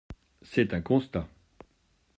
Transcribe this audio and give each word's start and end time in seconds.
C’est 0.41 0.73
un 0.73 0.81
constat. 0.81 1.27